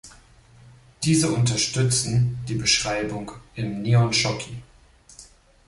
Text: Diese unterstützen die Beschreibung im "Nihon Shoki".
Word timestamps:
Diese 1.03 1.29
unterstützen 1.31 2.39
die 2.47 2.55
Beschreibung 2.55 3.33
im 3.53 3.83
"Nihon 3.83 4.11
Shoki". 4.13 4.63